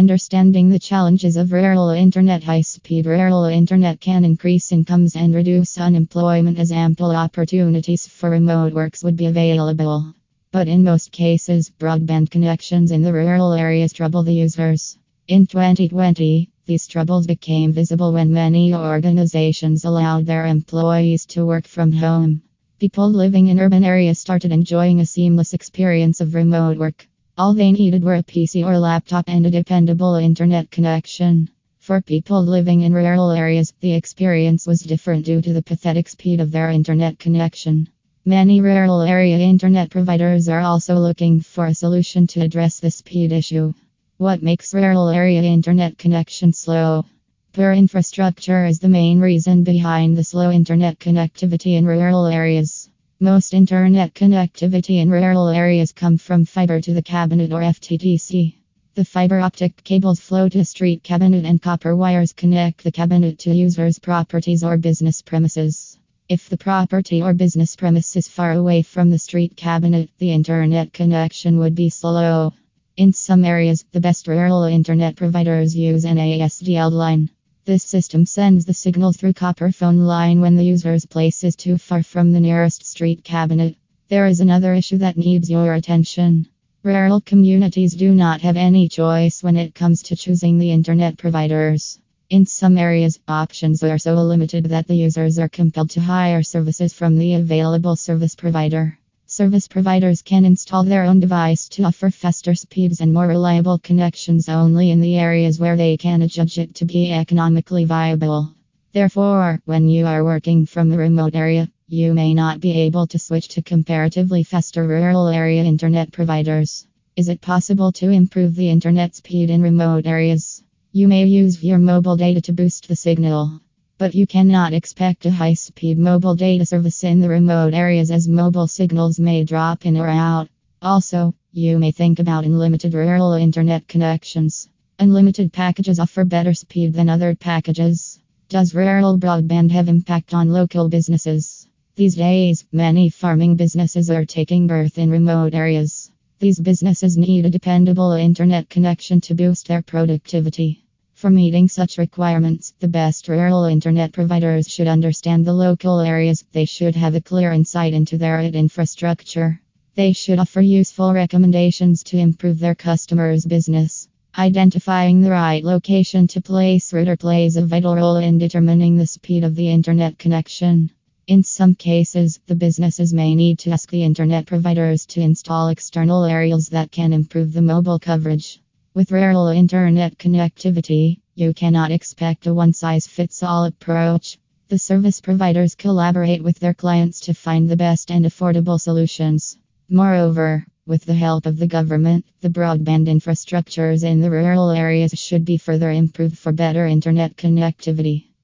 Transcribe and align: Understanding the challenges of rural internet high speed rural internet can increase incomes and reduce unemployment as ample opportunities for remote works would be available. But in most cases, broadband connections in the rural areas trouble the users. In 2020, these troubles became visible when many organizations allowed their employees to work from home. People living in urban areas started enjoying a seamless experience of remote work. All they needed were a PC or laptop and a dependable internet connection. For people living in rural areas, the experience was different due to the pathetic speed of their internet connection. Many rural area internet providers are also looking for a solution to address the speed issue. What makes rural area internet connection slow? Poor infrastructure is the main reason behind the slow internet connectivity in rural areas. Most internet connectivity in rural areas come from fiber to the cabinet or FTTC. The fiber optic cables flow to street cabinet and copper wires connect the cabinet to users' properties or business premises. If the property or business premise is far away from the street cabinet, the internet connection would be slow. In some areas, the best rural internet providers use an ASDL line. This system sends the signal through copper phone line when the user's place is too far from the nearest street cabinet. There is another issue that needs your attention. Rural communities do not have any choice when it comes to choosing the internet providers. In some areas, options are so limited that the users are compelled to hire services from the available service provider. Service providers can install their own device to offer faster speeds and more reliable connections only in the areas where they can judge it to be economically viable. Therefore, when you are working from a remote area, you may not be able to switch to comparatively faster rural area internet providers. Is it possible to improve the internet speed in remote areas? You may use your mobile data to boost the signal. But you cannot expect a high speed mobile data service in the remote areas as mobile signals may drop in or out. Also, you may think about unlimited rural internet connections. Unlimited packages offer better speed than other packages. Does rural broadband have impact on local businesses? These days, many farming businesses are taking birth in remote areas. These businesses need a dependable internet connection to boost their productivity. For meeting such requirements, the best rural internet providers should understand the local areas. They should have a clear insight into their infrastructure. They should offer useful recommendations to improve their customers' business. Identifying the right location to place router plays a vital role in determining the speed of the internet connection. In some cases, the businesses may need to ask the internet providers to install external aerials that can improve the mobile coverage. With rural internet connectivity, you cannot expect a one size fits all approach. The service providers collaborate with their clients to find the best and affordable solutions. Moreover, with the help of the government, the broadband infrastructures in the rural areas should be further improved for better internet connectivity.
Understanding 0.00 0.70
the 0.70 0.78
challenges 0.78 1.36
of 1.36 1.52
rural 1.52 1.90
internet 1.90 2.42
high 2.42 2.62
speed 2.62 3.04
rural 3.04 3.44
internet 3.44 4.00
can 4.00 4.24
increase 4.24 4.72
incomes 4.72 5.14
and 5.14 5.34
reduce 5.34 5.76
unemployment 5.76 6.58
as 6.58 6.72
ample 6.72 7.10
opportunities 7.14 8.06
for 8.06 8.30
remote 8.30 8.72
works 8.72 9.04
would 9.04 9.14
be 9.14 9.26
available. 9.26 10.14
But 10.52 10.68
in 10.68 10.82
most 10.84 11.12
cases, 11.12 11.70
broadband 11.78 12.30
connections 12.30 12.92
in 12.92 13.02
the 13.02 13.12
rural 13.12 13.52
areas 13.52 13.92
trouble 13.92 14.22
the 14.22 14.32
users. 14.32 14.96
In 15.28 15.46
2020, 15.46 16.48
these 16.64 16.86
troubles 16.86 17.26
became 17.26 17.70
visible 17.70 18.14
when 18.14 18.32
many 18.32 18.72
organizations 18.74 19.84
allowed 19.84 20.24
their 20.24 20.46
employees 20.46 21.26
to 21.26 21.44
work 21.44 21.66
from 21.66 21.92
home. 21.92 22.40
People 22.78 23.10
living 23.10 23.48
in 23.48 23.60
urban 23.60 23.84
areas 23.84 24.18
started 24.18 24.50
enjoying 24.50 25.00
a 25.00 25.04
seamless 25.04 25.52
experience 25.52 26.22
of 26.22 26.34
remote 26.34 26.78
work. 26.78 27.06
All 27.38 27.54
they 27.54 27.72
needed 27.72 28.02
were 28.02 28.16
a 28.16 28.22
PC 28.22 28.64
or 28.64 28.78
laptop 28.78 29.24
and 29.28 29.46
a 29.46 29.50
dependable 29.50 30.14
internet 30.16 30.70
connection. 30.70 31.48
For 31.78 32.00
people 32.00 32.42
living 32.42 32.82
in 32.82 32.92
rural 32.92 33.30
areas, 33.30 33.72
the 33.80 33.94
experience 33.94 34.66
was 34.66 34.80
different 34.80 35.24
due 35.24 35.40
to 35.42 35.52
the 35.52 35.62
pathetic 35.62 36.08
speed 36.08 36.40
of 36.40 36.50
their 36.50 36.70
internet 36.70 37.18
connection. 37.18 37.88
Many 38.24 38.60
rural 38.60 39.00
area 39.00 39.38
internet 39.38 39.90
providers 39.90 40.48
are 40.48 40.60
also 40.60 40.96
looking 40.96 41.40
for 41.40 41.66
a 41.66 41.74
solution 41.74 42.26
to 42.28 42.42
address 42.42 42.80
the 42.80 42.90
speed 42.90 43.32
issue. 43.32 43.72
What 44.18 44.42
makes 44.42 44.74
rural 44.74 45.08
area 45.08 45.42
internet 45.42 45.98
connection 45.98 46.52
slow? 46.52 47.06
Poor 47.52 47.72
infrastructure 47.72 48.66
is 48.66 48.78
the 48.78 48.88
main 48.88 49.18
reason 49.18 49.64
behind 49.64 50.16
the 50.16 50.22
slow 50.24 50.50
internet 50.50 50.98
connectivity 51.00 51.76
in 51.76 51.84
rural 51.84 52.26
areas. 52.26 52.79
Most 53.22 53.52
internet 53.52 54.14
connectivity 54.14 55.02
in 55.02 55.10
rural 55.10 55.48
areas 55.48 55.92
come 55.92 56.16
from 56.16 56.46
fiber 56.46 56.80
to 56.80 56.94
the 56.94 57.02
cabinet 57.02 57.52
or 57.52 57.60
FTTC. 57.60 58.54
The 58.94 59.04
fiber 59.04 59.40
optic 59.40 59.84
cables 59.84 60.18
flow 60.18 60.48
to 60.48 60.64
street 60.64 61.02
cabinet 61.02 61.44
and 61.44 61.60
copper 61.60 61.94
wires 61.94 62.32
connect 62.32 62.82
the 62.82 62.90
cabinet 62.90 63.38
to 63.40 63.54
users' 63.54 63.98
properties 63.98 64.64
or 64.64 64.78
business 64.78 65.20
premises. 65.20 65.98
If 66.30 66.48
the 66.48 66.56
property 66.56 67.20
or 67.20 67.34
business 67.34 67.76
premise 67.76 68.16
is 68.16 68.26
far 68.26 68.52
away 68.52 68.80
from 68.80 69.10
the 69.10 69.18
street 69.18 69.54
cabinet, 69.54 70.08
the 70.16 70.32
internet 70.32 70.94
connection 70.94 71.58
would 71.58 71.74
be 71.74 71.90
slow. 71.90 72.54
In 72.96 73.12
some 73.12 73.44
areas, 73.44 73.84
the 73.92 74.00
best 74.00 74.28
rural 74.28 74.64
internet 74.64 75.16
providers 75.16 75.76
use 75.76 76.06
an 76.06 76.16
ASDL 76.16 76.90
line. 76.90 77.28
This 77.70 77.84
system 77.84 78.26
sends 78.26 78.64
the 78.64 78.74
signal 78.74 79.12
through 79.12 79.34
copper 79.34 79.70
phone 79.70 79.98
line 80.00 80.40
when 80.40 80.56
the 80.56 80.64
user's 80.64 81.06
place 81.06 81.44
is 81.44 81.54
too 81.54 81.78
far 81.78 82.02
from 82.02 82.32
the 82.32 82.40
nearest 82.40 82.84
street 82.84 83.22
cabinet. 83.22 83.76
There 84.08 84.26
is 84.26 84.40
another 84.40 84.74
issue 84.74 84.98
that 84.98 85.16
needs 85.16 85.48
your 85.48 85.74
attention. 85.74 86.48
Rural 86.82 87.20
communities 87.20 87.94
do 87.94 88.12
not 88.12 88.40
have 88.40 88.56
any 88.56 88.88
choice 88.88 89.44
when 89.44 89.56
it 89.56 89.72
comes 89.72 90.02
to 90.02 90.16
choosing 90.16 90.58
the 90.58 90.72
internet 90.72 91.16
providers. 91.16 92.00
In 92.28 92.44
some 92.44 92.76
areas, 92.76 93.20
options 93.28 93.84
are 93.84 93.98
so 93.98 94.16
limited 94.16 94.64
that 94.64 94.88
the 94.88 94.96
users 94.96 95.38
are 95.38 95.48
compelled 95.48 95.90
to 95.90 96.00
hire 96.00 96.42
services 96.42 96.92
from 96.92 97.18
the 97.18 97.34
available 97.34 97.94
service 97.94 98.34
provider. 98.34 98.98
Service 99.40 99.68
providers 99.68 100.20
can 100.20 100.44
install 100.44 100.84
their 100.84 101.04
own 101.04 101.18
device 101.18 101.66
to 101.66 101.84
offer 101.84 102.10
faster 102.10 102.54
speeds 102.54 103.00
and 103.00 103.10
more 103.10 103.26
reliable 103.26 103.78
connections 103.78 104.50
only 104.50 104.90
in 104.90 105.00
the 105.00 105.16
areas 105.16 105.58
where 105.58 105.78
they 105.78 105.96
can 105.96 106.28
judge 106.28 106.58
it 106.58 106.74
to 106.74 106.84
be 106.84 107.10
economically 107.10 107.86
viable. 107.86 108.54
Therefore, 108.92 109.58
when 109.64 109.88
you 109.88 110.04
are 110.04 110.24
working 110.24 110.66
from 110.66 110.92
a 110.92 110.98
remote 110.98 111.34
area, 111.34 111.70
you 111.88 112.12
may 112.12 112.34
not 112.34 112.60
be 112.60 112.72
able 112.82 113.06
to 113.06 113.18
switch 113.18 113.48
to 113.48 113.62
comparatively 113.62 114.42
faster 114.42 114.86
rural 114.86 115.28
area 115.28 115.64
internet 115.64 116.12
providers. 116.12 116.86
Is 117.16 117.30
it 117.30 117.40
possible 117.40 117.92
to 117.92 118.10
improve 118.10 118.54
the 118.54 118.68
internet 118.68 119.14
speed 119.14 119.48
in 119.48 119.62
remote 119.62 120.04
areas? 120.04 120.62
You 120.92 121.08
may 121.08 121.24
use 121.24 121.64
your 121.64 121.78
mobile 121.78 122.18
data 122.18 122.42
to 122.42 122.52
boost 122.52 122.88
the 122.88 122.94
signal. 122.94 123.62
But 124.00 124.14
you 124.14 124.26
cannot 124.26 124.72
expect 124.72 125.26
a 125.26 125.30
high 125.30 125.52
speed 125.52 125.98
mobile 125.98 126.34
data 126.34 126.64
service 126.64 127.04
in 127.04 127.20
the 127.20 127.28
remote 127.28 127.74
areas 127.74 128.10
as 128.10 128.26
mobile 128.26 128.66
signals 128.66 129.20
may 129.20 129.44
drop 129.44 129.84
in 129.84 129.98
or 129.98 130.08
out. 130.08 130.48
Also, 130.80 131.34
you 131.52 131.78
may 131.78 131.90
think 131.90 132.18
about 132.18 132.46
unlimited 132.46 132.94
rural 132.94 133.34
internet 133.34 133.86
connections. 133.88 134.70
Unlimited 134.98 135.52
packages 135.52 136.00
offer 136.00 136.24
better 136.24 136.54
speed 136.54 136.94
than 136.94 137.10
other 137.10 137.34
packages. 137.34 138.18
Does 138.48 138.74
rural 138.74 139.18
broadband 139.18 139.70
have 139.72 139.86
impact 139.86 140.32
on 140.32 140.48
local 140.48 140.88
businesses? 140.88 141.68
These 141.94 142.14
days, 142.14 142.64
many 142.72 143.10
farming 143.10 143.56
businesses 143.56 144.08
are 144.08 144.24
taking 144.24 144.66
birth 144.66 144.96
in 144.96 145.10
remote 145.10 145.52
areas. 145.52 146.10
These 146.38 146.58
businesses 146.58 147.18
need 147.18 147.44
a 147.44 147.50
dependable 147.50 148.12
internet 148.12 148.70
connection 148.70 149.20
to 149.20 149.34
boost 149.34 149.68
their 149.68 149.82
productivity. 149.82 150.86
For 151.20 151.28
meeting 151.28 151.68
such 151.68 151.98
requirements, 151.98 152.72
the 152.80 152.88
best 152.88 153.28
rural 153.28 153.66
internet 153.66 154.10
providers 154.10 154.66
should 154.66 154.88
understand 154.88 155.44
the 155.44 155.52
local 155.52 156.00
areas. 156.00 156.46
They 156.52 156.64
should 156.64 156.96
have 156.96 157.14
a 157.14 157.20
clear 157.20 157.52
insight 157.52 157.92
into 157.92 158.16
their 158.16 158.40
infrastructure. 158.40 159.60
They 159.96 160.14
should 160.14 160.38
offer 160.38 160.62
useful 160.62 161.12
recommendations 161.12 162.02
to 162.04 162.16
improve 162.16 162.58
their 162.58 162.74
customers' 162.74 163.44
business. 163.44 164.08
Identifying 164.38 165.20
the 165.20 165.32
right 165.32 165.62
location 165.62 166.26
to 166.28 166.40
place 166.40 166.90
router 166.90 167.18
plays 167.18 167.58
a 167.58 167.66
vital 167.66 167.96
role 167.96 168.16
in 168.16 168.38
determining 168.38 168.96
the 168.96 169.06
speed 169.06 169.44
of 169.44 169.54
the 169.54 169.68
internet 169.68 170.16
connection. 170.16 170.90
In 171.26 171.42
some 171.42 171.74
cases, 171.74 172.40
the 172.46 172.54
businesses 172.54 173.12
may 173.12 173.34
need 173.34 173.58
to 173.58 173.72
ask 173.72 173.90
the 173.90 174.04
internet 174.04 174.46
providers 174.46 175.04
to 175.08 175.20
install 175.20 175.68
external 175.68 176.24
aerials 176.24 176.70
that 176.70 176.90
can 176.90 177.12
improve 177.12 177.52
the 177.52 177.60
mobile 177.60 177.98
coverage. 177.98 178.62
With 178.92 179.12
rural 179.12 179.46
internet 179.46 180.18
connectivity, 180.18 181.20
you 181.36 181.54
cannot 181.54 181.92
expect 181.92 182.48
a 182.48 182.52
one 182.52 182.72
size 182.72 183.06
fits 183.06 183.40
all 183.40 183.64
approach. 183.64 184.36
The 184.66 184.80
service 184.80 185.20
providers 185.20 185.76
collaborate 185.76 186.42
with 186.42 186.58
their 186.58 186.74
clients 186.74 187.20
to 187.20 187.34
find 187.34 187.68
the 187.68 187.76
best 187.76 188.10
and 188.10 188.24
affordable 188.24 188.80
solutions. 188.80 189.56
Moreover, 189.88 190.66
with 190.86 191.04
the 191.04 191.14
help 191.14 191.46
of 191.46 191.56
the 191.56 191.68
government, 191.68 192.24
the 192.40 192.50
broadband 192.50 193.06
infrastructures 193.06 194.02
in 194.02 194.20
the 194.20 194.30
rural 194.30 194.70
areas 194.70 195.12
should 195.12 195.44
be 195.44 195.56
further 195.56 195.92
improved 195.92 196.36
for 196.36 196.50
better 196.50 196.84
internet 196.84 197.36
connectivity. 197.36 198.29